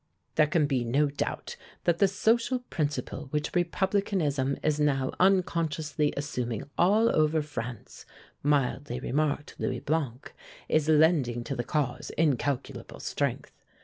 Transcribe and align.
"There 0.33 0.47
can 0.47 0.65
be 0.65 0.83
no 0.83 1.11
doubt 1.11 1.55
that 1.83 1.99
the 1.99 2.07
social 2.07 2.61
principle 2.71 3.27
which 3.29 3.53
Republicanism 3.55 4.57
is 4.63 4.79
now 4.79 5.13
unconsciously 5.19 6.11
assuming 6.17 6.63
all 6.75 7.15
over 7.15 7.39
France," 7.43 8.07
mildly 8.41 8.99
remarked 8.99 9.53
Louis 9.59 9.79
Blanc, 9.81 10.33
"is 10.67 10.89
lending 10.89 11.43
to 11.43 11.55
the 11.55 11.63
cause 11.63 12.09
incalculable 12.17 12.99
strength. 12.99 13.51